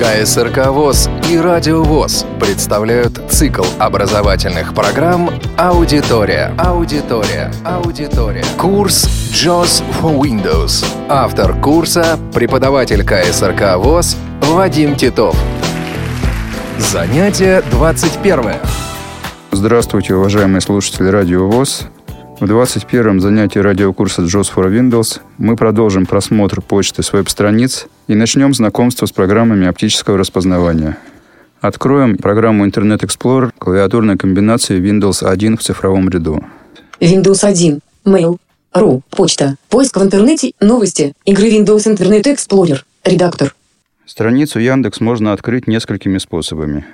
[0.00, 6.54] КСРК ВОЗ и Радио ВОЗ представляют цикл образовательных программ «Аудитория».
[6.56, 7.52] Аудитория.
[7.66, 8.42] Аудитория.
[8.56, 10.82] Курс JOS for Windows.
[11.10, 15.36] Автор курса– преподаватель КСРК ВОЗ Вадим Титов.
[16.78, 18.54] Занятие 21.
[19.52, 21.88] Здравствуйте, уважаемые слушатели Радио ВОЗ.
[22.40, 28.54] В 21-м занятии радиокурса JOS for Windows мы продолжим просмотр почты с веб-страниц и начнем
[28.54, 30.98] знакомство с программами оптического распознавания.
[31.60, 36.44] Откроем программу Internet Explorer клавиатурной комбинации Windows 1 в цифровом ряду.
[37.00, 37.80] Windows 1.
[38.04, 38.38] Mail.
[38.72, 39.02] Ру.
[39.10, 39.56] Почта.
[39.68, 40.52] Поиск в интернете.
[40.60, 41.12] Новости.
[41.24, 42.78] Игры Windows Internet Explorer.
[43.04, 43.54] Редактор.
[44.06, 46.84] Страницу Яндекс можно открыть несколькими способами.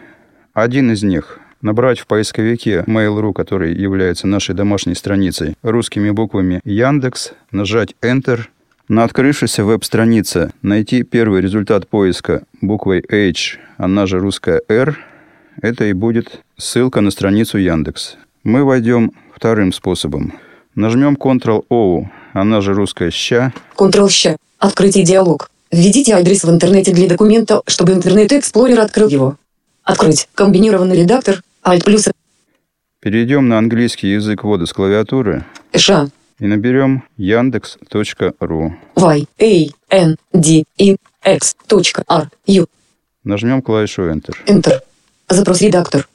[0.52, 7.32] Один из них набрать в поисковике Mail.ru, который является нашей домашней страницей, русскими буквами Яндекс,
[7.50, 8.46] нажать Enter.
[8.88, 14.96] На открывшейся веб-странице найти первый результат поиска буквой H, она же русская R.
[15.60, 18.16] Это и будет ссылка на страницу Яндекс.
[18.44, 20.34] Мы войдем вторым способом.
[20.76, 23.52] Нажмем Ctrl-O, она же русская «ща».
[23.76, 24.36] Ctrl-ща.
[24.60, 25.50] Открытие диалог.
[25.72, 29.36] Введите адрес в интернете для документа, чтобы Интернет Explorer открыл его.
[29.82, 30.28] Открыть.
[30.34, 31.42] Комбинированный редактор.
[31.64, 32.08] Alt плюс.
[33.00, 36.08] Перейдем на английский язык ввода с клавиатуры Ша.
[36.38, 38.72] И наберем yandex.ru.
[38.96, 39.26] Y.
[39.40, 39.96] A.
[39.96, 40.16] N.
[40.32, 40.64] D.
[40.78, 40.96] E.
[41.24, 41.56] X.
[42.08, 42.30] R.
[42.46, 42.66] U.
[43.24, 44.34] Нажмем клавишу Enter.
[44.46, 44.80] Enter.
[45.28, 46.08] Запрос редактор.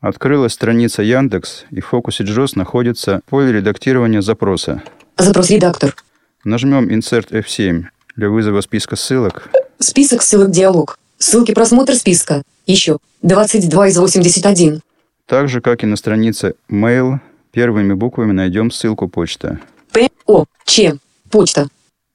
[0.00, 4.82] Открылась страница Яндекс, и в фокусе JOS находится поле редактирования запроса.
[5.16, 5.96] Запрос редактор.
[6.44, 7.84] Нажмем Insert F7
[8.14, 9.50] для вызова списка ссылок.
[9.78, 10.98] Список ссылок диалог.
[11.18, 12.42] Ссылки просмотр списка.
[12.66, 12.98] Еще.
[13.22, 14.80] 22 из 81.
[15.26, 17.18] Так же, как и на странице Mail,
[17.56, 19.58] первыми буквами найдем ссылку почта.
[19.90, 20.10] П.
[20.26, 20.44] О.
[20.66, 20.98] Ч.
[21.30, 21.68] Почта.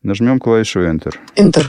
[0.03, 1.15] Нажмем клавишу Enter.
[1.35, 1.63] Enter.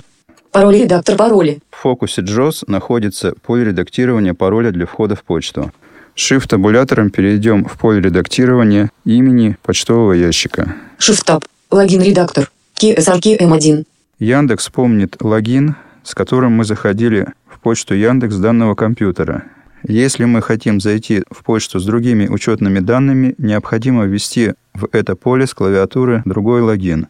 [0.50, 1.62] Пароль редактор пароли.
[1.70, 5.72] В фокусе JOS находится поле редактирования пароля для входа в почту.
[6.14, 10.76] Shift-табулятором перейдем в поле редактирования имени почтового ящика.
[10.98, 11.42] Shift-таб.
[11.70, 12.50] Логин редактор.
[12.78, 13.86] KSRK M1.
[14.18, 19.44] Яндекс помнит логин, с которым мы заходили в почту Яндекс данного компьютера.
[19.86, 25.46] Если мы хотим зайти в почту с другими учетными данными, необходимо ввести в это поле
[25.46, 27.08] с клавиатуры другой логин.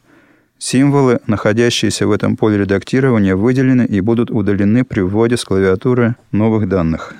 [0.59, 6.69] Символы, находящиеся в этом поле редактирования, выделены и будут удалены при вводе с клавиатуры новых
[6.69, 7.15] данных.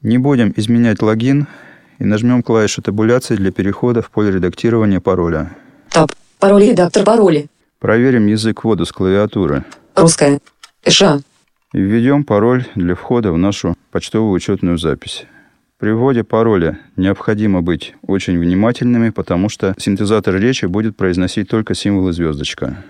[0.00, 1.46] Не будем изменять логин
[1.98, 5.54] и нажмем клавишу табуляции для перехода в поле редактирования пароля.
[5.90, 6.12] Таб.
[6.40, 7.46] Пароль редактор пароли.
[7.78, 9.64] Проверим язык ввода с клавиатуры.
[9.94, 10.40] Русская.
[10.88, 11.20] Ша.
[11.72, 15.24] И введем пароль для входа в нашу почтовую учетную запись.
[15.78, 22.12] При вводе пароля необходимо быть очень внимательными, потому что синтезатор речи будет произносить только символы
[22.12, 22.84] звездочка.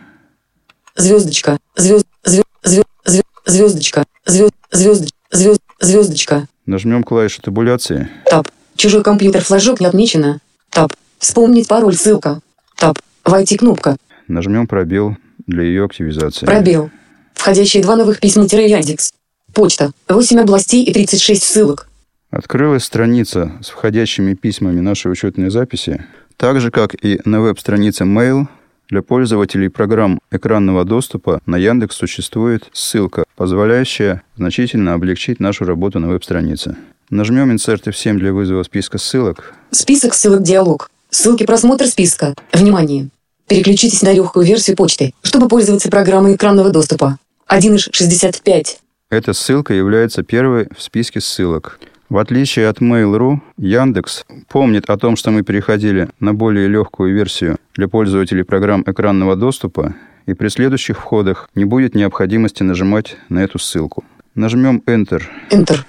[0.97, 1.59] Звездочка.
[1.77, 2.07] Звезд.
[2.25, 2.47] Звезд.
[2.65, 2.87] Звезд.
[3.05, 3.27] Звезд.
[3.47, 4.05] Звездочка.
[4.27, 4.55] Звезд.
[4.73, 5.15] Звезд.
[5.31, 5.63] Звезд.
[5.81, 6.47] Звездочка.
[6.67, 8.09] Нажмем клавишу табуляции.
[8.27, 8.47] Таб.
[8.77, 10.41] Чужой компьютер флажок не отмечено.
[10.71, 10.93] Таб.
[11.19, 12.41] Вспомнить пароль ссылка.
[12.77, 12.99] Таб.
[13.25, 13.97] Войти кнопка.
[14.29, 15.17] Нажмем пробел
[15.47, 16.47] для ее активизации.
[16.47, 16.91] Пробел.
[17.35, 19.13] Входящие два новых письма Яндекс.
[19.53, 19.93] Почта.
[20.09, 21.89] 8 областей и 36 ссылок.
[22.31, 26.05] Открылась страница с входящими письмами нашей учетной записи.
[26.37, 28.47] Так же, как и на веб-странице Mail,
[28.89, 36.09] для пользователей программ экранного доступа на Яндекс существует ссылка, позволяющая значительно облегчить нашу работу на
[36.09, 36.77] веб-странице.
[37.11, 39.55] Нажмем Insert F7 для вызова списка ссылок.
[39.71, 40.91] Список ссылок диалог.
[41.11, 42.35] Ссылки просмотр списка.
[42.53, 43.09] Внимание!
[43.49, 47.19] Переключитесь на легкую версию почты, чтобы пользоваться программой экранного доступа.
[47.53, 48.79] 1 из 65.
[49.11, 51.79] Эта ссылка является первой в списке ссылок.
[52.09, 57.59] В отличие от Mail.ru, Яндекс помнит о том, что мы переходили на более легкую версию
[57.75, 63.59] для пользователей программ экранного доступа, и при следующих входах не будет необходимости нажимать на эту
[63.59, 64.03] ссылку.
[64.35, 65.23] Нажмем Enter.
[65.51, 65.81] Enter.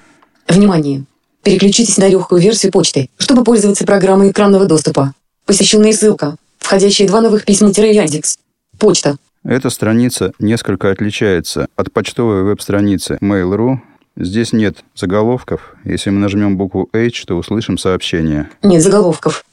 [0.50, 1.06] Внимание!
[1.44, 5.14] Переключитесь на легкую версию почты, чтобы пользоваться программой экранного доступа.
[5.46, 6.36] Посещенная ссылка.
[6.58, 8.38] Входящие два новых письма Яндекс.
[8.78, 9.16] Почта.
[9.44, 13.80] Эта страница несколько отличается от почтовой веб-страницы Mail.ru.
[14.16, 15.76] Здесь нет заголовков.
[15.84, 18.50] Если мы нажмем букву H, то услышим сообщение.
[18.62, 19.44] Нет заголовков.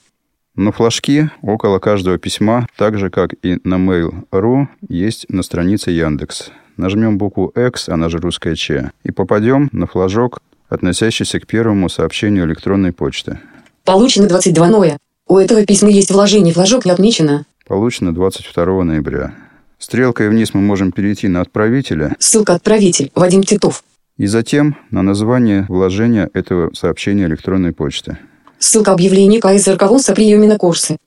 [0.54, 6.50] Но флажки около каждого письма, так же как и на Mail.ru, есть на странице Яндекс.
[6.76, 12.44] Нажмем букву X, она же русская Ч, и попадем на флажок, относящийся к первому сообщению
[12.44, 13.40] электронной почты.
[13.84, 14.98] Получено 22 ноя.
[15.26, 17.44] У этого письма есть вложение, флажок не отмечено.
[17.66, 19.34] Получено 22 ноября.
[19.80, 23.10] Стрелкой вниз мы можем перейти на отправителя Ссылка отправитель.
[23.14, 23.82] Вадим Титов.
[24.18, 28.18] и затем на название вложения этого сообщения электронной почты.
[28.58, 30.98] Ссылка объявление КСРК ВОЗ о приеме на курсы.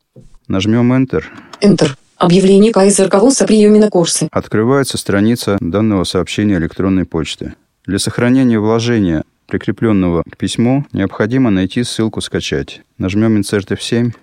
[0.48, 1.24] Нажмем Enter.
[1.62, 1.90] Enter.
[2.18, 4.28] Объявление ВОЗ о приеме на курсы.
[4.32, 7.54] Открывается страница данного сообщения электронной почты.
[7.86, 12.82] Для сохранения вложения, прикрепленного к письму, необходимо найти ссылку «Скачать».
[12.98, 14.14] Нажмем Insert F7.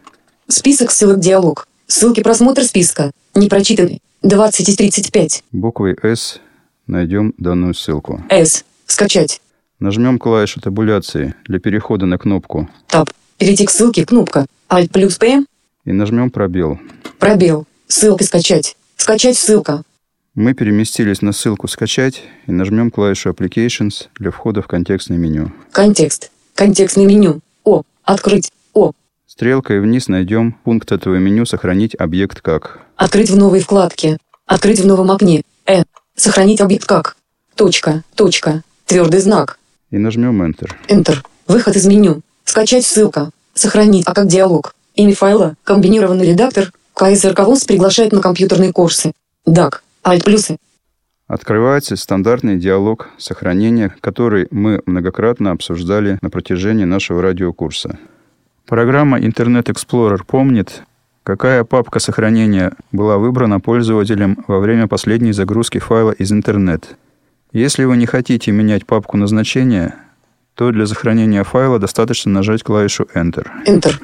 [0.48, 1.68] Список ссылок диалог.
[1.90, 3.10] Ссылки просмотр списка.
[3.34, 3.98] Не прочитаны.
[4.22, 5.42] 20 из 35.
[5.50, 6.38] Буквой S
[6.86, 8.22] найдем данную ссылку.
[8.30, 8.64] С.
[8.86, 9.40] Скачать.
[9.80, 13.10] Нажмем клавишу табуляции для перехода на кнопку Таб.
[13.38, 14.06] Перейти к ссылке.
[14.06, 14.46] Кнопка.
[14.68, 15.44] Alt плюс P.
[15.84, 16.78] и нажмем пробел.
[17.18, 17.66] Пробел.
[17.88, 18.76] Ссылка скачать.
[18.96, 19.82] Скачать ссылка.
[20.36, 25.50] Мы переместились на ссылку «Скачать» и нажмем клавишу Applications для входа в контекстное меню.
[25.72, 26.30] Контекст.
[26.54, 27.40] Контекстное меню.
[27.64, 27.82] О.
[28.04, 28.52] Открыть.
[28.74, 28.92] О.
[29.32, 32.80] Стрелкой вниз найдем пункт этого меню «Сохранить объект как».
[32.96, 34.18] Открыть в новой вкладке.
[34.44, 35.42] Открыть в новом окне.
[35.66, 35.84] Э.
[36.16, 37.16] Сохранить объект как.
[37.54, 38.02] Точка.
[38.16, 38.64] Точка.
[38.86, 39.60] Твердый знак.
[39.92, 40.72] И нажмем Enter.
[40.88, 41.18] Enter.
[41.46, 42.22] Выход из меню.
[42.44, 43.30] Скачать ссылка.
[43.54, 44.74] Сохранить, а как диалог.
[44.96, 45.54] Имя файла.
[45.62, 46.72] Комбинированный редактор.
[46.94, 49.12] КСРК ВОЗ приглашает на компьютерные курсы.
[49.46, 49.74] DAC.
[50.02, 50.56] Alt плюсы.
[51.28, 57.96] Открывается стандартный диалог сохранения, который мы многократно обсуждали на протяжении нашего радиокурса.
[58.70, 60.84] Программа Internet Explorer помнит,
[61.24, 66.96] какая папка сохранения была выбрана пользователем во время последней загрузки файла из интернет.
[67.52, 69.96] Если вы не хотите менять папку назначения,
[70.54, 73.48] то для сохранения файла достаточно нажать клавишу Enter.
[73.66, 73.94] Enter.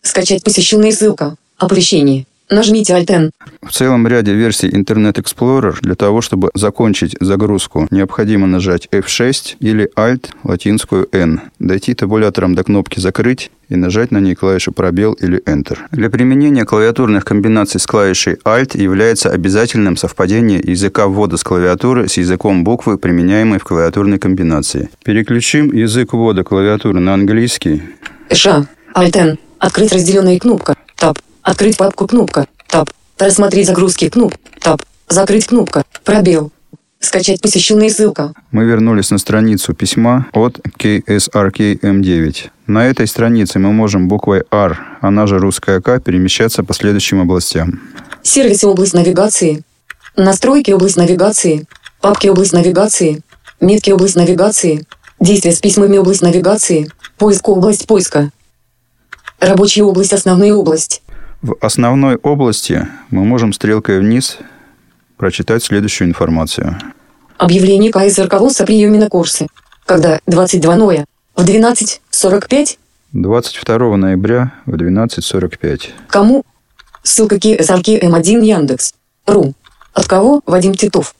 [0.00, 1.36] Скачать посещенная ссылка.
[1.58, 2.24] Оповещение.
[2.48, 3.30] Нажмите Alt N.
[3.60, 9.90] В целом ряде версий Internet Explorer для того, чтобы закончить загрузку, необходимо нажать F6 или
[9.96, 15.42] Alt латинскую N, дойти табулятором до кнопки «Закрыть» и нажать на ней клавишу «Пробел» или
[15.42, 15.78] Enter.
[15.90, 22.16] Для применения клавиатурных комбинаций с клавишей Alt является обязательным совпадение языка ввода с клавиатуры с
[22.16, 24.88] языком буквы, применяемой в клавиатурной комбинации.
[25.04, 27.82] Переключим язык ввода клавиатуры на английский.
[28.30, 28.68] Ша.
[28.94, 29.38] Alt N.
[29.58, 30.76] Открыть разделенная кнопка.
[30.94, 31.18] Таб.
[31.46, 32.48] Открыть папку кнопка.
[32.66, 32.90] Таб.
[33.16, 34.34] Просмотреть загрузки кноп.
[34.60, 34.82] Таб.
[35.08, 35.84] Закрыть кнопка.
[36.02, 36.50] Пробел.
[36.98, 38.32] Скачать посещенная ссылка.
[38.50, 42.36] Мы вернулись на страницу письма от KSRKM9.
[42.66, 47.80] На этой странице мы можем буквой R, она же русская К, перемещаться по следующим областям.
[48.24, 49.62] Сервисы область навигации.
[50.16, 51.68] Настройки область навигации.
[52.00, 53.22] Папки область навигации.
[53.60, 54.84] Метки область навигации.
[55.20, 56.90] Действия с письмами область навигации.
[57.18, 58.32] Поиск область поиска.
[59.38, 61.02] Рабочая область основная область.
[61.46, 64.38] В основной области мы можем стрелкой вниз
[65.16, 66.76] прочитать следующую информацию.
[67.38, 69.46] Объявление КСРК ВОЗ о приеме на курсы.
[69.84, 71.04] Когда 22 ноя
[71.36, 72.78] в 12.45
[73.12, 75.90] 22 ноября в 12.45.
[76.08, 76.42] Кому?
[77.04, 78.94] Ссылка KSRK М1 Яндекс.
[79.24, 79.54] Ру.
[79.94, 80.42] От кого?
[80.46, 81.14] Вадим Титов.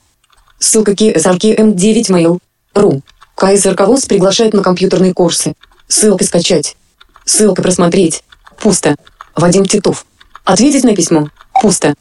[0.59, 2.39] Ссылка KSRK М9 Mail.
[2.73, 3.01] Ру.
[3.35, 5.53] КСРК ВОЗ приглашает на компьютерные курсы.
[5.87, 6.75] Ссылка скачать.
[7.23, 8.25] Ссылка просмотреть.
[8.59, 8.97] Пусто.
[9.33, 10.05] Вадим Титов.
[10.47, 11.29] Ответить на письмо.
[11.61, 11.93] Пусто.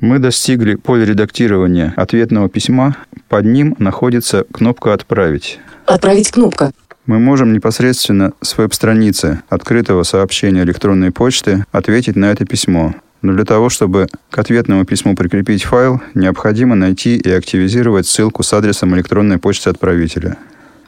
[0.00, 2.96] Мы достигли поля редактирования ответного письма.
[3.28, 5.60] Под ним находится кнопка «Отправить».
[5.86, 6.72] Отправить кнопка.
[7.06, 12.92] Мы можем непосредственно с веб-страницы открытого сообщения электронной почты ответить на это письмо.
[13.22, 18.52] Но для того, чтобы к ответному письму прикрепить файл, необходимо найти и активизировать ссылку с
[18.52, 20.38] адресом электронной почты отправителя.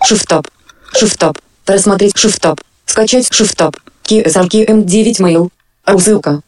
[0.04, 0.48] Шифтаб.
[0.92, 1.38] Шифтаб.
[1.64, 2.60] Просмотреть шифтаб.
[2.86, 3.76] Скачать шифтаб.
[4.02, 5.48] KSRK М9 Mail.
[5.84, 6.42] А ссылка.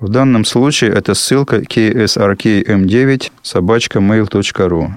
[0.00, 4.90] В данном случае это ссылка ksrkm9 собачка mail.ru.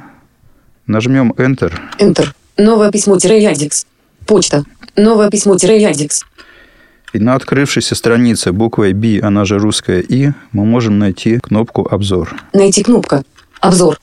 [0.85, 2.27] Нажмем Enter, Enter.
[2.57, 3.87] Новое письмо-яндекс.
[4.27, 4.63] Почта.
[4.95, 6.23] Новое письмо-яндекс.
[7.13, 12.35] и на открывшейся странице буквой B, она же русская И, мы можем найти кнопку «Обзор».
[12.53, 13.23] Найти кнопка.
[13.59, 13.99] Обзор.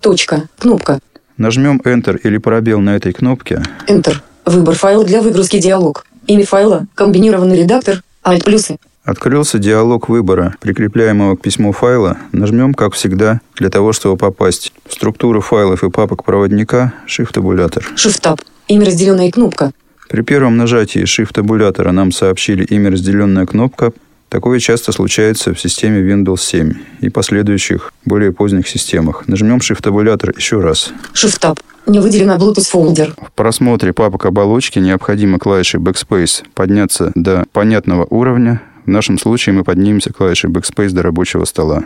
[0.00, 0.48] Точка.
[0.58, 1.00] Кнопка.
[1.36, 4.16] Нажмем Enter или пробел на этой кнопке, Enter.
[4.46, 6.06] Выбор файла для выгрузки диалог.
[6.26, 6.86] Имя файла.
[6.94, 8.02] Комбинированный редактор.
[8.24, 8.78] Alt плюсы.
[9.04, 12.16] Открылся диалог выбора, прикрепляемого к письму файла.
[12.32, 17.86] Нажмем, как всегда, для того, чтобы попасть в структуру файлов и папок проводника, Shift-табулятор.
[17.96, 18.40] Shift-Tab.
[18.68, 19.72] Имя разделенная кнопка.
[20.08, 23.92] При первом нажатии Shift-табулятора нам сообщили имя разделенная кнопка.
[24.30, 29.28] Такое часто случается в системе Windows 7 и последующих, более поздних системах.
[29.28, 30.94] Нажмем Shift-табулятор еще раз.
[31.12, 31.58] Shift-Tab.
[31.86, 33.14] Не выделено Bluetooth фолдер.
[33.18, 38.62] В просмотре папок оболочки необходимо клавишей Backspace подняться до понятного уровня.
[38.84, 41.82] В нашем случае мы поднимемся клавишей Backspace до рабочего стола,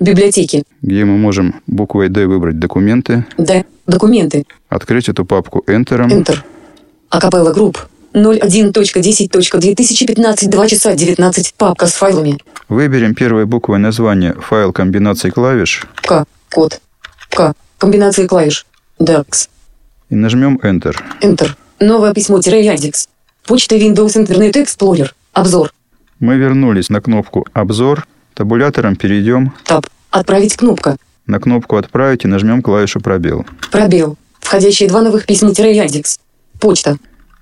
[0.00, 0.62] Библиотеки.
[0.82, 3.64] где мы можем буквой D выбрать документы, D.
[3.86, 4.44] Документы.
[4.68, 6.38] открыть эту папку Enter, Enter.
[7.10, 7.78] Акапелла групп.
[8.14, 11.54] 01.10.2015 2 часа 19.
[11.54, 12.38] Папка с файлами.
[12.68, 16.24] выберем первой буквой название файл комбинаций клавиш К.
[16.50, 16.80] Код.
[17.30, 17.52] К.
[17.78, 18.66] Комбинации клавиш.
[18.98, 19.48] DAX.
[20.10, 20.96] и нажмем Enter.
[21.20, 21.50] Enter.
[21.80, 23.08] Новое письмо-яндекс.
[23.46, 25.10] Почта Windows Internet Explorer.
[25.34, 25.70] Обзор.
[26.20, 28.06] Мы вернулись на кнопку «Обзор».
[28.34, 29.86] Табулятором перейдем Таб.
[30.10, 30.96] Отправить кнопка.
[31.26, 33.46] на кнопку «Отправить» и нажмем клавишу «Пробел».
[33.70, 34.16] Пробел.
[34.40, 36.18] Входящие два новых письма-яндекс.
[36.60, 36.96] Почта.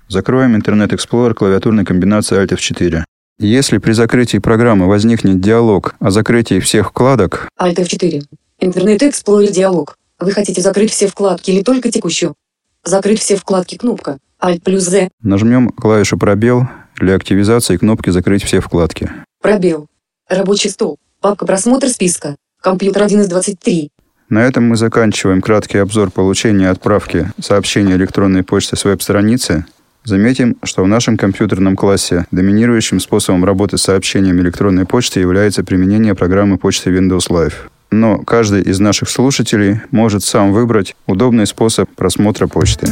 [0.09, 3.03] Закроем Internet Explorer клавиатурной комбинацией Alt F4.
[3.39, 8.23] Если при закрытии программы возникнет диалог о закрытии всех вкладок, Alt F4.
[8.59, 9.95] Интернет Explorer диалог.
[10.19, 12.35] Вы хотите закрыть все вкладки или только текущую?
[12.83, 14.17] Закрыть все вкладки кнопка.
[14.41, 15.09] Alt плюс Z.
[15.21, 16.67] нажмем клавишу «Пробел»
[16.97, 19.11] для активизации кнопки «Закрыть все вкладки».
[19.41, 19.87] Пробел.
[20.29, 20.97] Рабочий стол.
[21.21, 22.35] Папка просмотр списка.
[22.61, 23.89] Компьютер 1 из 23.
[24.29, 29.65] На этом мы заканчиваем краткий обзор получения и отправки сообщений электронной почты с веб-страницы.
[30.03, 36.15] Заметим, что в нашем компьютерном классе доминирующим способом работы с сообщением электронной почты является применение
[36.15, 37.53] программы почты Windows Live.
[37.91, 42.87] Но каждый из наших слушателей может сам выбрать удобный способ просмотра почты.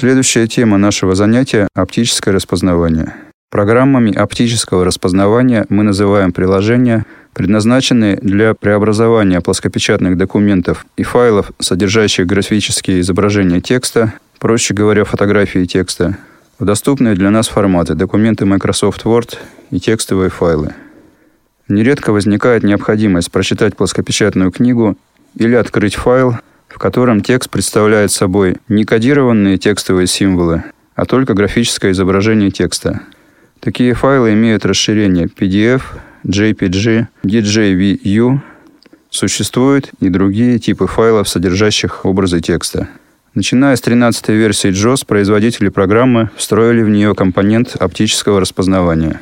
[0.00, 3.12] Следующая тема нашего занятия– оптическое распознавание.
[3.50, 7.04] Программами оптического распознавания мы называем приложения,
[7.34, 16.16] предназначенные для преобразования плоскопечатных документов и файлов, содержащих графические изображения текста, проще говоря, фотографии текста,
[16.58, 19.36] в доступные для нас форматы документы Microsoft Word
[19.70, 20.72] и текстовые файлы.
[21.68, 24.96] Нередко возникает необходимость прочитать плоскопечатную книгу
[25.34, 26.36] или открыть файл,
[26.70, 33.02] в котором текст представляет собой не кодированные текстовые символы, а только графическое изображение текста.
[33.58, 35.82] Такие файлы имеют расширение PDF,
[36.24, 38.38] JPG, DJVU.
[39.10, 42.88] Существуют и другие типы файлов, содержащих образы текста.
[43.34, 49.20] Начиная с 13 версии JOS, производители программы встроили в нее компонент оптического распознавания.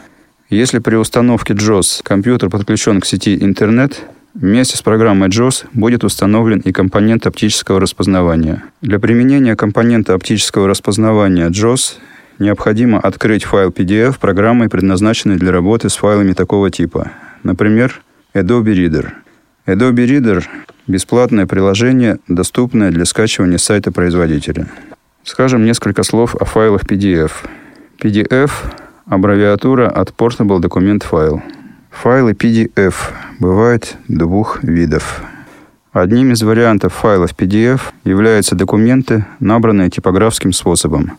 [0.50, 4.02] Если при установке JOS компьютер подключен к сети интернет,
[4.34, 8.62] Вместе с программой JOS будет установлен и компонент оптического распознавания.
[8.82, 11.94] Для применения компонента оптического распознавания JOS
[12.38, 17.10] необходимо открыть файл PDF программой, предназначенной для работы с файлами такого типа.
[17.42, 18.02] Например,
[18.34, 19.08] Adobe Reader.
[19.66, 20.44] Adobe Reader–
[20.86, 24.66] бесплатное приложение, доступное для скачивания с сайта производителя.
[25.24, 27.32] Скажем несколько слов о файлах PDF.
[27.98, 28.50] PDF–
[29.06, 31.40] аббревиатура от Portable Document File–
[32.02, 32.94] Файлы PDF
[33.40, 35.20] бывают двух видов.
[35.92, 41.18] Одним из вариантов файлов PDF являются документы, набранные типографским способом.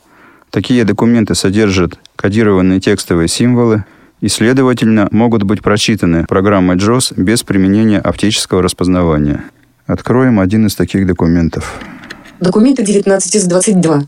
[0.52, 3.84] Такие документы содержат кодированные текстовые символы
[4.22, 9.44] и, следовательно, могут быть прочитаны программой JOS без применения оптического распознавания.
[9.86, 11.78] Откроем один из таких документов.
[12.40, 14.04] Документы 19 из 22.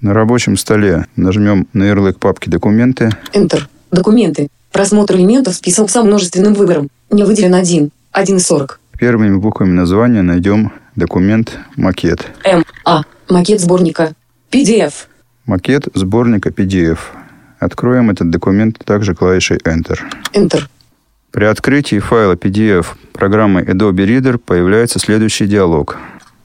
[0.00, 3.10] На рабочем столе нажмем на ярлык папки «Документы».
[3.34, 3.62] Enter.
[3.90, 4.48] Документы.
[4.72, 6.88] Просмотр элементов список со множественным выбором.
[7.10, 7.90] Не выделен один.
[8.12, 8.80] 1 из 40.
[8.98, 12.26] Первыми буквами названия найдем документ «Макет».
[12.44, 12.64] М.
[12.84, 13.02] А.
[13.28, 14.14] Макет сборника.
[14.50, 14.92] PDF.
[15.46, 16.98] Макет сборника PDF.
[17.58, 19.98] Откроем этот документ также клавишей Enter.
[20.32, 20.62] Enter.
[21.30, 25.96] При открытии файла PDF программы Adobe Reader появляется следующий диалог.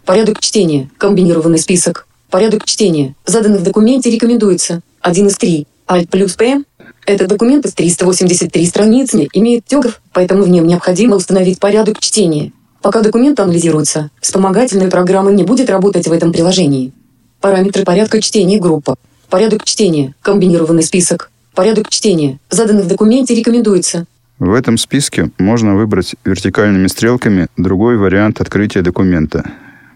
[0.05, 0.89] Порядок чтения.
[0.97, 2.07] Комбинированный список.
[2.29, 3.15] Порядок чтения.
[3.25, 4.81] Заданный в документе рекомендуется.
[5.01, 5.67] 1 из 3.
[5.87, 6.63] Alt плюс P.
[7.05, 12.51] Этот документ из 383 страницы имеет тегов, поэтому в нем необходимо установить порядок чтения.
[12.81, 16.93] Пока документ анализируется, вспомогательная программа не будет работать в этом приложении.
[17.41, 18.95] Параметры порядка чтения группа.
[19.29, 20.15] Порядок чтения.
[20.23, 21.29] Комбинированный список.
[21.53, 22.39] Порядок чтения.
[22.49, 24.05] Заданный в документе рекомендуется.
[24.39, 29.51] В этом списке можно выбрать вертикальными стрелками другой вариант открытия документа.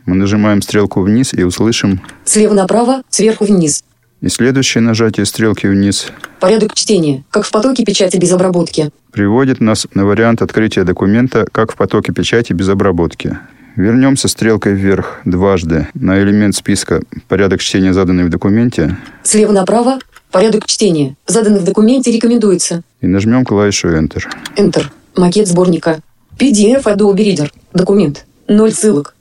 [0.06, 3.84] Мы нажимаем стрелку вниз и услышим Слева направо, сверху вниз.
[4.22, 6.08] И следующее нажатие стрелки вниз
[6.40, 7.24] Порядок чтения.
[7.32, 8.92] Как в потоке печати без обработки.
[9.12, 13.38] приводит нас на вариант открытия документа как в потоке печати без обработки.
[13.76, 20.00] Вернемся стрелкой вверх дважды на элемент списка «Порядок чтения, заданный в документе» Слева направо,
[20.32, 21.16] порядок чтения.
[21.28, 22.82] Заданный в документе рекомендуется.
[23.02, 24.24] и нажмем клавишу Enter.
[24.58, 24.86] Enter.
[25.16, 26.00] Макет сборника.
[26.38, 27.52] PDF Adobe Reader.
[27.74, 28.26] Документ.
[28.48, 29.16] Ноль ссылок.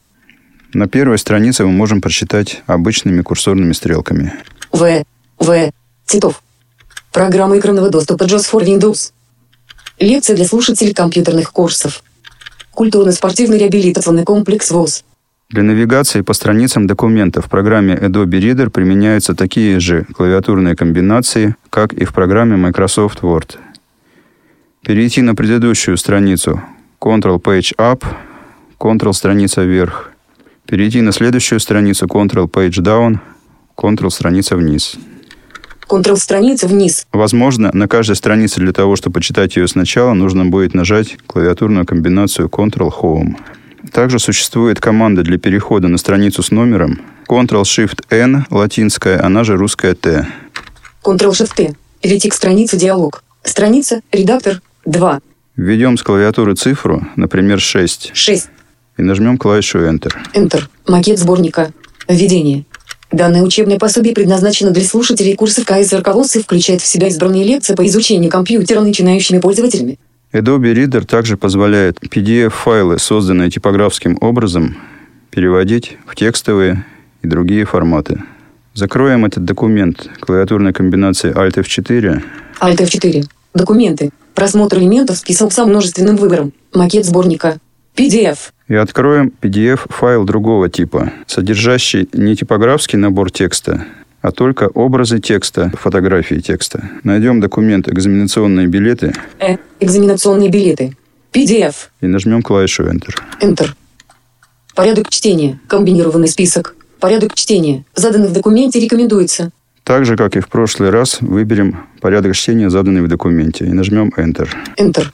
[0.72, 4.34] На первой странице мы можем прочитать обычными курсорными стрелками.
[4.72, 5.04] В.
[5.38, 5.70] В.
[6.06, 6.42] Титов.
[7.12, 9.12] Программа экранного доступа JOS for Windows.
[9.98, 12.02] Лекция для слушателей компьютерных курсов.
[12.72, 15.04] Культурно-спортивный реабилитационный комплекс ВОЗ.
[15.50, 21.94] Для навигации по страницам документа в программе Adobe Reader применяются такие же клавиатурные комбинации, как
[21.94, 23.56] и в программе Microsoft Word.
[24.82, 26.62] Перейти на предыдущую страницу
[27.00, 28.04] Ctrl Page Up,
[28.78, 30.12] Ctrl страница вверх.
[30.66, 33.18] Перейти на следующую страницу Ctrl Page Down,
[33.80, 34.96] Ctrl страница вниз.
[35.88, 37.06] Ctrl-страница вниз.
[37.12, 42.48] Возможно, на каждой странице для того, чтобы почитать ее сначала, нужно будет нажать клавиатурную комбинацию
[42.48, 43.36] Ctrl Home.
[43.92, 50.26] Также существует команда для перехода на страницу с номером Ctrl-Shift-N, латинская, она же русская Т.
[51.04, 51.74] Ctrl-Shift-T.
[52.02, 53.22] Перейти к странице диалог.
[53.44, 55.20] Страница, редактор, 2.
[55.56, 58.48] Введем с клавиатуры цифру, например, 6, 6.
[58.98, 60.12] и нажмем клавишу Enter.
[60.34, 60.64] Enter.
[60.86, 61.72] Макет сборника.
[62.08, 62.64] Введение.
[63.10, 67.74] Данное учебное пособие предназначено для слушателей курсов КСРК ВОЗ и включает в себя избранные лекции
[67.74, 69.98] по изучению компьютера начинающими пользователями.
[70.32, 74.76] Adobe Reader также позволяет PDF-файлы, созданные типографским образом,
[75.30, 76.84] переводить в текстовые
[77.22, 78.22] и другие форматы.
[78.74, 82.22] Закроем этот документ клавиатурной комбинацией Alt F4
[82.60, 83.24] Alt F4.
[83.54, 84.10] Документы.
[84.34, 86.52] Просмотр элементов список со множественным выбором.
[86.74, 87.58] Макет сборника.
[87.98, 88.38] PDF.
[88.68, 93.86] и откроем PDF-файл другого типа, содержащий не типографский набор текста,
[94.22, 96.88] а только образы текста, фотографии текста.
[97.02, 99.56] Найдем документ «Экзаменационные билеты» Э.
[99.80, 100.96] Экзаменационные билеты.
[101.32, 101.74] PDF.
[102.00, 103.14] и нажмем клавишу Enter.
[103.40, 103.70] Enter.
[104.74, 105.58] Порядок чтения.
[105.66, 106.74] Комбинированный список.
[107.00, 107.84] Порядок чтения.
[107.94, 109.50] Заданный в документе рекомендуется.
[109.84, 114.12] Так же, как и в прошлый раз, выберем порядок чтения, заданный в документе, и нажмем
[114.16, 114.48] Enter.
[114.78, 115.06] Enter.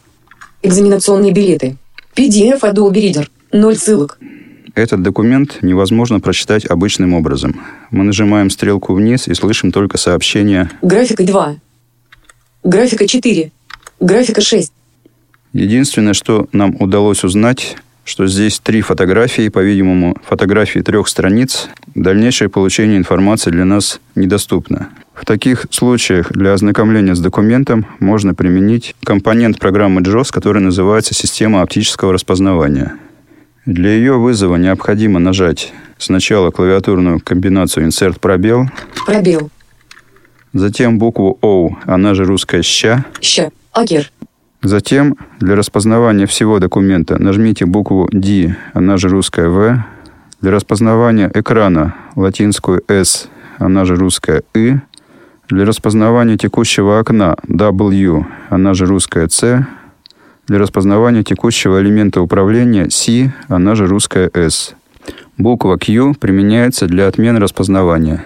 [0.62, 1.76] Экзаменационные билеты.
[2.14, 3.28] PDF Adobe Reader.
[3.52, 4.18] Ноль ссылок.
[4.74, 7.60] Этот документ невозможно прочитать обычным образом.
[7.90, 11.56] Мы нажимаем стрелку вниз и слышим только сообщение Графика 2.
[12.64, 13.52] Графика 4.
[14.00, 14.72] Графика 6.
[15.52, 21.68] Единственное, что нам удалось узнать, что здесь три фотографии, по-видимому, фотографии трех страниц.
[21.94, 24.90] Дальнейшее получение информации для нас недоступно.
[25.14, 31.62] В таких случаях для ознакомления с документом можно применить компонент программы JAWS, который называется «Система
[31.62, 32.94] оптического распознавания».
[33.64, 38.68] Для ее вызова необходимо нажать сначала клавиатурную комбинацию «Insert пробел»,
[39.06, 39.50] Пробел.
[40.52, 43.50] затем букву «O», она же русская «ща», Ща.
[43.72, 44.10] Акер.
[44.64, 49.84] Затем для распознавания всего документа нажмите букву D, она же русская В.
[50.40, 53.28] Для распознавания экрана латинскую S,
[53.58, 54.76] она же русская И.
[55.50, 59.66] Для распознавания текущего окна W, она же русская C.
[60.46, 64.74] Для распознавания текущего элемента управления C, она же русская S.
[65.36, 68.24] Буква Q применяется для отмены распознавания.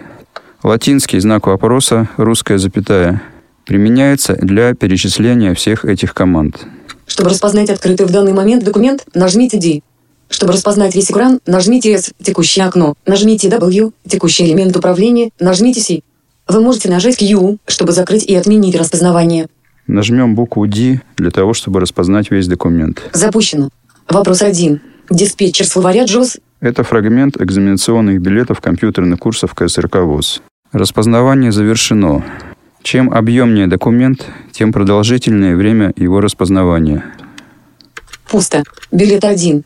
[0.63, 3.23] Латинский знак вопроса, русская запятая,
[3.69, 6.67] применяется для перечисления всех этих команд.
[7.07, 9.83] Чтобы распознать открытый в данный момент документ, нажмите D.
[10.31, 12.95] Чтобы распознать весь экран, нажмите S, текущее окно.
[13.07, 16.01] Нажмите W, текущий элемент управления, нажмите C.
[16.49, 19.49] Вы можете нажать Q, чтобы закрыть и отменить распознавание.
[19.87, 23.03] Нажмем букву D для того, чтобы распознать весь документ.
[23.13, 23.69] Запущено.
[24.09, 24.81] Вопрос 1.
[25.11, 26.41] Диспетчер словаря JOS.
[26.61, 30.41] Это фрагмент экзаменационных билетов компьютерных курсов КСРК ВУЗ.
[30.73, 32.25] Распознавание завершено.
[32.91, 37.05] Чем объемнее документ, тем продолжительнее время его распознавания.
[38.31, 38.63] Пусто.
[38.91, 39.63] Билет 1.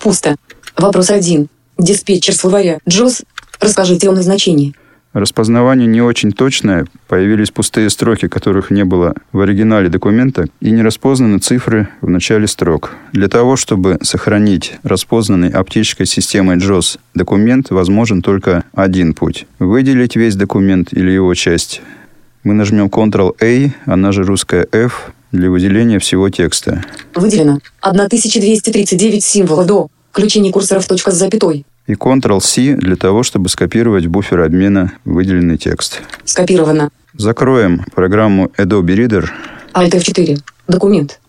[0.00, 0.36] Пусто.
[0.76, 1.48] Вопрос 1.
[1.78, 3.24] Диспетчер словаря JOS.
[3.58, 4.72] Расскажите о назначении.
[5.14, 10.82] Распознавание не очень точное, появились пустые строки, которых не было в оригинале документа, и не
[10.82, 12.92] распознаны цифры в начале строк.
[13.12, 19.48] Для того, чтобы сохранить распознанный оптической системой JOS документ, возможен только один путь.
[19.58, 21.82] Выделить весь документ или его часть.
[22.44, 26.84] Мы нажмем Ctrl-A, она же русская F, для выделения всего текста.
[27.14, 31.66] Выделено 1239 символов до включения курсоров точка с запятой.
[31.86, 36.02] И Ctrl-C для того, чтобы скопировать в буфер обмена выделенный текст.
[36.24, 36.90] Скопировано.
[37.14, 39.28] Закроем программу Adobe Reader.
[39.74, 40.38] Alt F4.
[40.68, 41.20] Документ.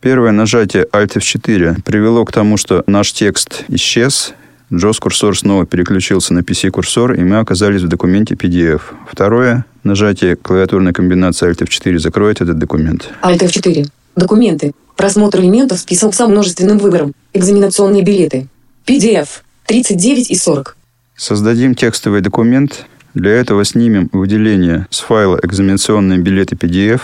[0.00, 4.34] Первое нажатие Alt F4 привело к тому, что наш текст исчез.
[4.70, 8.80] JOS-курсор снова переключился на PC-курсор, и мы оказались в документе PDF.
[9.10, 13.10] Второе нажатие клавиатурной комбинации Alt F4 закроет этот документ.
[13.22, 13.86] Alt F4.
[14.16, 14.72] Документы.
[14.96, 17.14] Просмотр элементов список со множественным выбором.
[17.32, 18.48] Экзаменационные билеты.
[18.86, 19.28] PDF.
[19.66, 20.76] 39 и 40.
[21.16, 22.86] Создадим текстовый документ.
[23.14, 27.00] Для этого снимем выделение с файла экзаменационные билеты PDF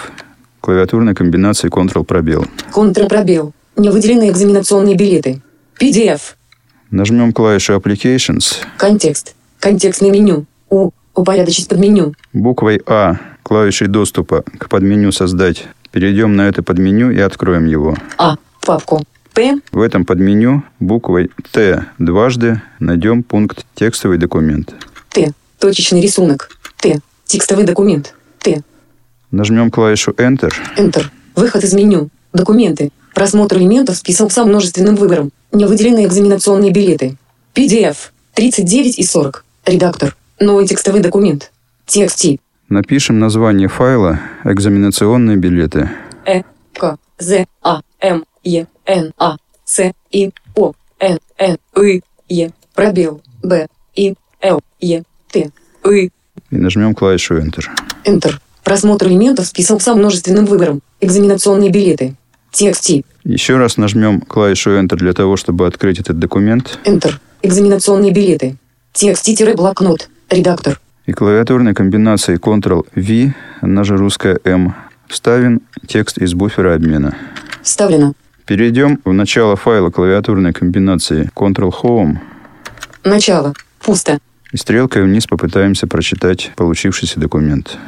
[0.60, 2.46] клавиатурной комбинацией Ctrl-пробел.
[2.72, 3.52] Контрпробел.
[3.76, 5.40] Не выделены экзаменационные билеты.
[5.80, 6.20] PDF.
[6.90, 8.56] Нажмем клавишу Applications.
[8.76, 9.34] Контекст.
[9.58, 10.46] Контекстное меню.
[10.68, 10.90] У.
[11.14, 12.14] Упорядочить подменю.
[12.32, 15.66] Буквой А клавишей доступа к подменю «Создать».
[15.90, 17.96] Перейдем на это подменю и откроем его.
[18.16, 18.36] А.
[18.60, 19.02] Папку.
[19.34, 19.60] П.
[19.72, 24.74] В этом подменю буквой Т дважды найдем пункт «Текстовый документ».
[25.08, 25.32] Т.
[25.58, 26.50] Точечный рисунок.
[26.76, 27.00] Т.
[27.24, 28.14] Текстовый документ.
[28.38, 28.62] Т.
[29.30, 30.52] Нажмем клавишу Enter.
[30.76, 31.06] Enter.
[31.34, 32.08] Выход из меню.
[32.32, 32.90] Документы.
[33.14, 35.30] Просмотр элементов список со множественным выбором.
[35.52, 37.16] Не выделены экзаменационные билеты.
[37.54, 37.96] PDF.
[38.34, 39.44] 39 и 40.
[39.66, 40.16] Редактор.
[40.40, 41.53] Новый текстовой документ.
[41.85, 42.40] Текст тип.
[42.70, 45.90] Напишем название файла «Экзаменационные билеты».
[46.24, 46.42] Э.
[46.72, 46.96] К.
[47.18, 47.44] З.
[47.62, 47.83] А.
[48.00, 48.24] М.
[48.42, 48.66] Е.
[48.87, 49.12] Н.
[49.18, 49.37] А.
[49.66, 49.92] С.
[50.11, 50.31] И.
[50.55, 50.72] О.
[50.98, 51.18] Н.
[51.38, 51.59] Н.
[51.76, 52.00] И.
[52.31, 52.50] Е.
[52.74, 53.20] Пробел.
[53.42, 53.66] Б.
[53.94, 54.14] И.
[54.40, 54.61] Л.
[54.81, 55.03] Е.
[55.31, 55.50] Т.
[55.85, 56.11] И.
[56.50, 57.66] И нажмем клавишу Enter.
[58.07, 58.33] Enter.
[58.64, 60.81] Просмотр элементов список со множественным выбором.
[61.03, 62.14] Экзаменационные билеты.
[62.55, 63.05] TXT.
[63.24, 66.79] Еще раз нажмем клавишу Enter для того, чтобы открыть этот документ.
[66.87, 67.12] Enter.
[67.42, 68.57] Экзаменационные билеты.
[68.94, 70.09] TXT-блокнот.
[70.30, 70.80] Редактор.
[71.06, 74.74] И клавиатурной комбинацией Ctrl-V, она же русская M,
[75.08, 77.16] вставен текст из буфера обмена.
[77.62, 78.14] Вставлено.
[78.46, 82.18] Перейдем в начало файла клавиатурной комбинации Ctrl-Home
[83.04, 83.54] Начало.
[83.80, 84.18] Пусто.
[84.52, 87.78] и стрелкой вниз попытаемся прочитать получившийся документ.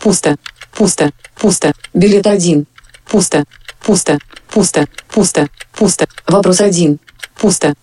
[0.00, 0.36] Пусто.
[0.72, 1.10] Пусто.
[1.36, 1.72] Пусто.
[1.94, 2.66] Билет один.
[3.06, 3.44] Пусто.
[3.84, 4.18] Пусто.
[4.48, 4.86] Пусто.
[5.08, 5.48] Пусто.
[5.72, 6.06] Пусто.
[6.26, 6.98] Вопрос один.
[7.36, 7.74] Пусто.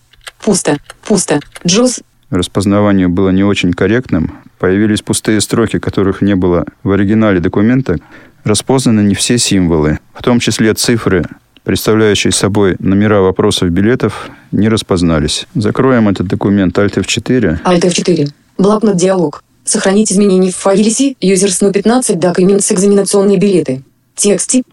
[0.42, 0.78] Пусто.
[1.02, 1.40] Пусто.
[1.66, 2.00] Джоз.
[2.30, 4.38] Распознавание было не очень корректным.
[4.58, 7.96] Появились пустые строки, которых не было в оригинале документа.
[8.44, 11.24] Распознаны не все символы, в том числе цифры,
[11.64, 15.46] представляющие собой номера вопросов билетов, не распознались.
[15.54, 18.30] Закроем этот документ Alt F4 Alt F4.
[18.58, 19.42] Блокнот диалог.
[19.64, 21.14] Сохранить изменения в файле C.
[21.20, 23.82] Users 15 Documents экзаменационные билеты.
[24.16, 24.64] TXT.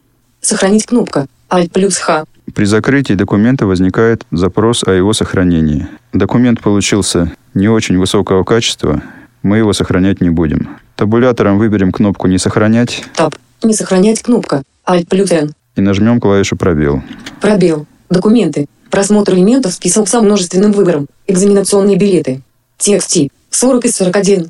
[0.42, 1.28] Сохранить кнопка.
[1.50, 2.26] Alt плюс H.
[2.54, 5.88] При закрытии документа возникает запрос о его сохранении.
[6.14, 9.02] Документ получился не очень высокого качества,
[9.42, 10.78] мы его сохранять не будем.
[10.96, 13.36] Табулятором выберем кнопку «Не сохранять» Таб.
[13.64, 14.64] Не сохранять кнопка.
[14.86, 15.54] Alt плюс N.
[15.76, 17.04] и нажмем клавишу «Пробел».
[17.42, 17.86] Пробел.
[18.10, 18.68] Документы.
[18.90, 21.08] Просмотр элементов список со множественным выбором.
[21.26, 22.42] Экзаменационные билеты.
[22.80, 23.30] TXT.
[23.50, 24.50] 40 из 41.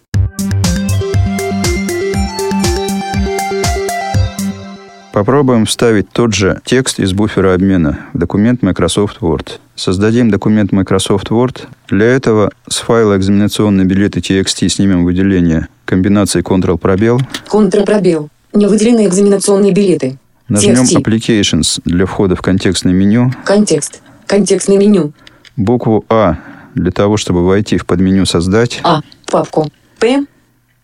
[5.18, 9.54] Попробуем вставить тот же текст из буфера обмена в документ Microsoft Word.
[9.74, 11.64] Создадим документ Microsoft Word.
[11.88, 17.20] Для этого с файла экзаменационные билеты TXT снимем выделение комбинации Ctrl-пробел.
[17.48, 18.30] Контрпробел.
[18.54, 20.20] Не выделены экзаменационные билеты.
[20.50, 21.02] Нажмем TXT.
[21.02, 23.32] Applications для входа в контекстное меню.
[23.44, 24.04] Контекст.
[24.28, 25.14] Контекстное меню.
[25.56, 26.36] Букву А
[26.76, 28.82] для того, чтобы войти в подменю «Создать».
[28.84, 29.02] А.
[29.26, 29.72] Папку.
[29.98, 30.28] П.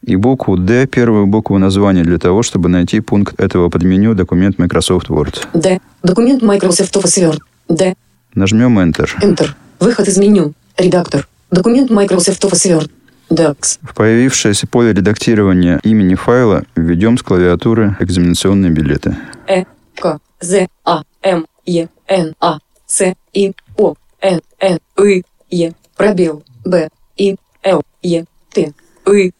[0.03, 5.07] И букву D, первую букву названия для того, чтобы найти пункт этого подменю документ Microsoft
[5.09, 5.47] Word.
[5.53, 5.79] Д.
[6.03, 7.39] Документ Microsoft Office Word.
[7.69, 7.95] Д.
[8.35, 9.09] Нажмем Enter.
[9.21, 9.49] Enter.
[9.79, 10.53] Выход из меню.
[10.77, 11.27] Редактор.
[11.51, 12.91] Документ Microsoft Office Word.
[13.29, 13.79] DOCS.
[13.81, 19.15] В появившееся поле редактирования имени файла введем с клавиатуры экзаменационные билеты.
[19.47, 19.63] Э.
[19.95, 20.19] К.
[20.41, 20.67] З.
[20.83, 21.03] А.
[21.23, 21.45] М.
[21.65, 21.87] Е.
[22.07, 22.35] Н.
[22.39, 22.59] А.
[22.85, 23.15] С.
[23.33, 23.53] И.
[23.77, 23.95] О.
[24.21, 24.41] Н.
[24.59, 24.79] Н.
[24.99, 25.23] И.
[25.49, 25.73] Е.
[25.95, 26.43] Пробел.
[26.65, 26.89] Б.
[27.17, 27.35] И.
[27.63, 27.81] Л.
[28.03, 28.25] Е.
[28.51, 28.73] Т.
[29.07, 29.33] И.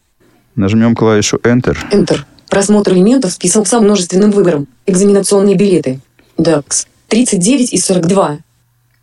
[0.56, 1.76] Нажмем клавишу Enter.
[1.90, 2.20] Enter.
[2.48, 4.68] Просмотр элементов список со множественным выбором.
[4.86, 6.00] Экзаменационные билеты.
[6.38, 6.86] DOCS.
[7.08, 8.38] 39 из 42.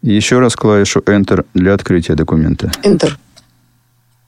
[0.04, 2.72] И еще раз клавишу Enter для открытия документа.
[2.84, 3.12] Enter.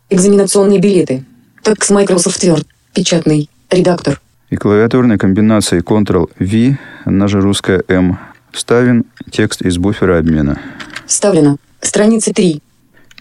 [0.09, 1.23] Экзаменационные билеты.
[1.63, 2.65] Текст Microsoft Word.
[2.93, 3.49] Печатный.
[3.71, 4.19] Редактор.
[4.49, 8.19] И клавиатурной комбинацией Ctrl-V, она же русская M,
[8.51, 10.59] вставен текст из буфера обмена.
[11.07, 11.57] Вставлено.
[11.81, 12.61] Страница 3.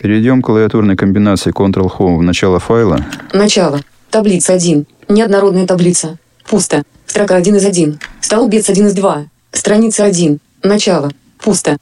[0.00, 3.06] Перейдем к клавиатурной комбинации Ctrl-Home в начало файла.
[3.32, 3.80] Начало.
[4.12, 4.84] Таблица 1.
[5.08, 6.18] Неоднородная таблица.
[6.46, 6.82] Пусто.
[7.06, 7.98] Строка 1 из 1.
[8.20, 9.24] Столбец 1 из 2.
[9.52, 10.38] Страница 1.
[10.62, 11.10] Начало.
[11.42, 11.78] Пусто.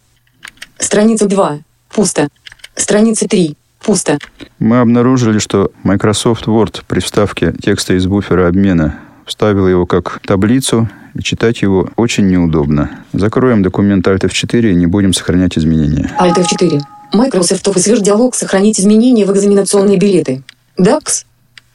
[0.79, 1.59] Страница 2.
[1.93, 2.29] Пусто.
[2.77, 3.57] Страница 3.
[3.85, 4.19] Пусто.
[4.61, 10.89] Мы обнаружили, что Microsoft Word при вставке текста из буфера обмена вставил его как таблицу,
[11.17, 12.91] и читать его очень неудобно.
[13.13, 16.13] Закроем документ Alt F4 и не будем сохранять изменения.
[16.21, 16.81] Alt F4.
[17.13, 20.45] Microsoft Office Word диалог «Сохранить изменения в экзаменационные билеты».
[20.79, 21.25] DOCS.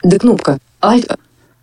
[0.02, 0.58] Д кнопка.
[0.80, 1.18] Alt.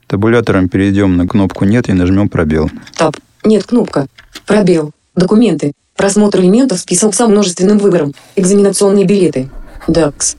[0.07, 2.69] Табулятором перейдем на кнопку «Нет» и нажмем «Пробел».
[2.97, 3.15] Таб.
[3.43, 4.07] Нет кнопка.
[4.45, 4.91] Пробел.
[5.15, 5.73] Документы.
[5.95, 8.13] Просмотр элементов список со множественным выбором.
[8.35, 9.49] Экзаменационные билеты.
[9.87, 10.37] DOCS.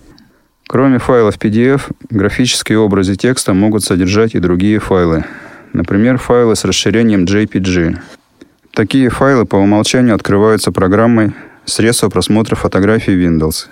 [0.66, 5.24] Кроме файлов PDF, графические образы текста могут содержать и другие файлы.
[5.72, 7.98] Например, файлы с расширением JPG.
[8.72, 11.32] Такие файлы по умолчанию открываются программой
[11.64, 13.66] средства просмотра фотографий Windows.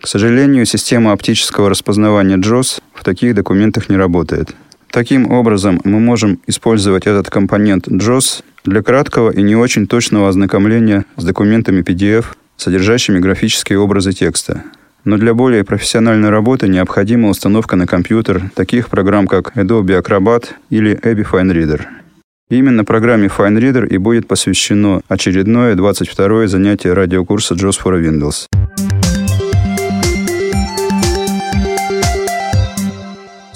[0.00, 4.54] К сожалению, система оптического распознавания JAWS в таких документах не работает.
[4.90, 11.04] Таким образом, мы можем использовать этот компонент JAWS для краткого и не очень точного ознакомления
[11.16, 12.24] с документами PDF,
[12.56, 14.64] содержащими графические образы текста.
[15.04, 20.98] Но для более профессиональной работы необходима установка на компьютер таких программ, как Adobe Acrobat или
[20.98, 21.82] Abby Fine Reader.
[22.48, 28.46] Именно программе Fine Reader и будет посвящено очередное 22-е занятие радиокурса JAWS for Windows.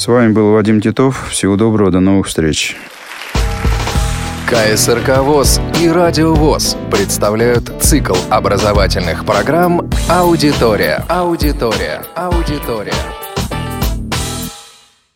[0.05, 1.31] С вами был Вадим Титов.
[1.31, 2.77] Всего доброго, до новых встреч.
[4.47, 11.03] КСРК ВОЗ и Радио ВОЗ представляют цикл образовательных программ «Аудитория».
[11.09, 12.03] Аудитория.
[12.15, 12.93] Аудитория.